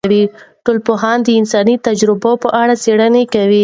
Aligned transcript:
ټولنپوهنه 0.65 1.21
د 1.25 1.29
انساني 1.39 1.75
تجربو 1.87 2.31
په 2.43 2.49
اړه 2.61 2.73
څیړنې 2.83 3.23
کوي. 3.33 3.59